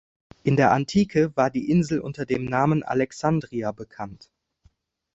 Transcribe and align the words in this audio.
In 0.41 0.55
der 0.55 0.71
Antike 0.71 1.31
war 1.37 1.51
die 1.51 1.69
Insel 1.69 1.99
unter 1.99 2.25
dem 2.25 2.45
Namen 2.45 2.81
"Alexandria" 2.81 3.71
bekannt. 3.71 4.31